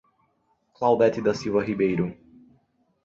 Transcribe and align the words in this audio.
Claudete 0.73 1.21
da 1.21 1.31
Silva 1.31 1.61
Ribeiro 1.63 2.11